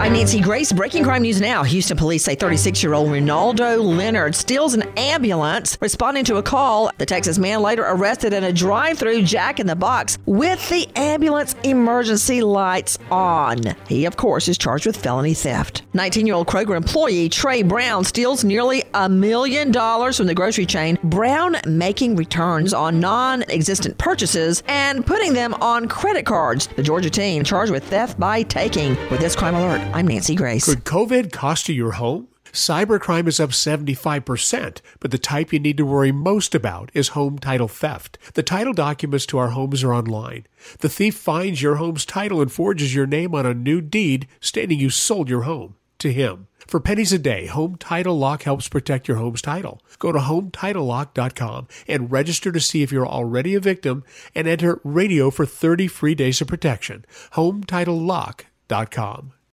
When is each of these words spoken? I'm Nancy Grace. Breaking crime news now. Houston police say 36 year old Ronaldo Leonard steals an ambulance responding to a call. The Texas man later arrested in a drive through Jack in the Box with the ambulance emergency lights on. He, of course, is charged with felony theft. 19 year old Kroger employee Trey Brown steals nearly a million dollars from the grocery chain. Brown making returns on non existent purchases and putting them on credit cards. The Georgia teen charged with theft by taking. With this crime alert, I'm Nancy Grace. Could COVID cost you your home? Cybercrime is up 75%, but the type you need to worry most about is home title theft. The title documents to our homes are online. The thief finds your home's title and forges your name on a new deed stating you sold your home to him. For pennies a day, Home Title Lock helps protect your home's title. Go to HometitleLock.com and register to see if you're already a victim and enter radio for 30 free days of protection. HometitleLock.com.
I'm 0.00 0.14
Nancy 0.14 0.40
Grace. 0.40 0.72
Breaking 0.72 1.04
crime 1.04 1.20
news 1.20 1.42
now. 1.42 1.62
Houston 1.62 1.94
police 1.94 2.24
say 2.24 2.34
36 2.34 2.82
year 2.82 2.94
old 2.94 3.10
Ronaldo 3.10 3.84
Leonard 3.84 4.34
steals 4.34 4.72
an 4.72 4.82
ambulance 4.96 5.76
responding 5.78 6.24
to 6.24 6.36
a 6.36 6.42
call. 6.42 6.90
The 6.96 7.04
Texas 7.04 7.38
man 7.38 7.60
later 7.60 7.84
arrested 7.86 8.32
in 8.32 8.44
a 8.44 8.50
drive 8.50 8.98
through 8.98 9.24
Jack 9.24 9.60
in 9.60 9.66
the 9.66 9.76
Box 9.76 10.16
with 10.24 10.66
the 10.70 10.88
ambulance 10.96 11.54
emergency 11.64 12.40
lights 12.40 12.98
on. 13.10 13.58
He, 13.88 14.06
of 14.06 14.16
course, 14.16 14.48
is 14.48 14.56
charged 14.56 14.86
with 14.86 14.96
felony 14.96 15.34
theft. 15.34 15.82
19 15.92 16.26
year 16.26 16.34
old 16.34 16.46
Kroger 16.46 16.78
employee 16.78 17.28
Trey 17.28 17.62
Brown 17.62 18.02
steals 18.02 18.42
nearly 18.42 18.82
a 18.94 19.06
million 19.06 19.70
dollars 19.70 20.16
from 20.16 20.28
the 20.28 20.34
grocery 20.34 20.64
chain. 20.64 20.98
Brown 21.04 21.56
making 21.66 22.16
returns 22.16 22.72
on 22.72 23.00
non 23.00 23.42
existent 23.50 23.98
purchases 23.98 24.62
and 24.66 25.04
putting 25.04 25.34
them 25.34 25.52
on 25.60 25.88
credit 25.88 26.24
cards. 26.24 26.68
The 26.68 26.82
Georgia 26.82 27.10
teen 27.10 27.44
charged 27.44 27.70
with 27.70 27.84
theft 27.84 28.18
by 28.18 28.44
taking. 28.44 28.96
With 29.10 29.20
this 29.20 29.36
crime 29.36 29.54
alert, 29.54 29.89
I'm 29.92 30.06
Nancy 30.06 30.36
Grace. 30.36 30.64
Could 30.64 30.84
COVID 30.84 31.32
cost 31.32 31.68
you 31.68 31.74
your 31.74 31.92
home? 31.92 32.28
Cybercrime 32.52 33.26
is 33.26 33.40
up 33.40 33.50
75%, 33.50 34.80
but 35.00 35.10
the 35.10 35.18
type 35.18 35.52
you 35.52 35.58
need 35.58 35.76
to 35.76 35.84
worry 35.84 36.12
most 36.12 36.54
about 36.54 36.90
is 36.94 37.08
home 37.08 37.38
title 37.38 37.66
theft. 37.68 38.16
The 38.34 38.42
title 38.44 38.72
documents 38.72 39.26
to 39.26 39.38
our 39.38 39.48
homes 39.48 39.82
are 39.82 39.92
online. 39.92 40.46
The 40.78 40.88
thief 40.88 41.16
finds 41.16 41.60
your 41.60 41.74
home's 41.76 42.04
title 42.04 42.40
and 42.40 42.50
forges 42.52 42.94
your 42.94 43.06
name 43.06 43.34
on 43.34 43.44
a 43.46 43.52
new 43.52 43.80
deed 43.80 44.28
stating 44.40 44.78
you 44.78 44.90
sold 44.90 45.28
your 45.28 45.42
home 45.42 45.74
to 45.98 46.12
him. 46.12 46.46
For 46.66 46.78
pennies 46.78 47.12
a 47.12 47.18
day, 47.18 47.46
Home 47.46 47.74
Title 47.76 48.16
Lock 48.16 48.44
helps 48.44 48.68
protect 48.68 49.08
your 49.08 49.16
home's 49.16 49.42
title. 49.42 49.82
Go 49.98 50.12
to 50.12 50.20
HometitleLock.com 50.20 51.66
and 51.88 52.12
register 52.12 52.52
to 52.52 52.60
see 52.60 52.82
if 52.82 52.92
you're 52.92 53.06
already 53.06 53.56
a 53.56 53.60
victim 53.60 54.04
and 54.36 54.46
enter 54.46 54.80
radio 54.84 55.30
for 55.30 55.44
30 55.44 55.88
free 55.88 56.14
days 56.14 56.40
of 56.40 56.46
protection. 56.46 57.04
HometitleLock.com. 57.34 59.32